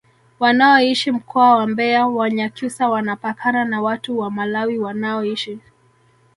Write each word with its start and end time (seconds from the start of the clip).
wanaoishi 0.39 1.11
mkoa 1.11 1.55
wa 1.55 1.67
mbeya 1.67 2.07
wanyakyusa 2.07 2.89
wanapakana 2.89 3.65
na 3.65 3.81
watu 3.81 4.19
wa 4.19 4.31
malawi 4.31 4.77
wanaoishi 4.79 5.59